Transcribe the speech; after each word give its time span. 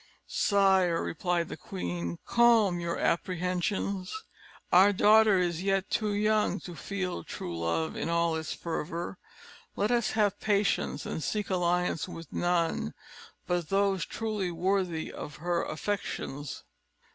"Sire," 0.25 0.99
replied 1.03 1.47
the 1.47 1.55
queen, 1.57 2.17
"calm 2.25 2.79
your 2.79 2.97
apprehensions. 2.97 4.23
Our 4.71 4.91
daughter 4.93 5.37
is 5.37 5.61
yet 5.61 5.91
too 5.91 6.13
young 6.13 6.59
to 6.61 6.73
feel 6.75 7.23
true 7.23 7.55
love 7.59 7.95
in 7.95 8.09
all 8.09 8.35
its 8.35 8.51
fervour; 8.51 9.19
let 9.75 9.91
us 9.91 10.13
have 10.13 10.39
patience, 10.39 11.05
and 11.05 11.21
seek 11.21 11.51
alliance 11.51 12.07
with 12.07 12.33
none 12.33 12.95
but 13.45 13.69
those 13.69 14.03
truly 14.03 14.49
worthy 14.49 15.13
of 15.13 15.35
her 15.35 15.61
affections." 15.61 16.63